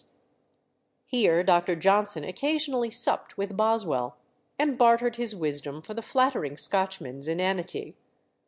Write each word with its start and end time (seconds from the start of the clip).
Here 1.05 1.43
Dr. 1.43 1.75
Johnson 1.75 2.23
occasionally 2.23 2.89
supped 2.89 3.37
with 3.37 3.55
Boswell, 3.55 4.17
and 4.57 4.75
bartered 4.75 5.17
his 5.17 5.35
wisdom 5.35 5.79
for 5.83 5.93
the 5.93 6.01
flattering 6.01 6.57
Scotchman's 6.57 7.27
inanity. 7.27 7.95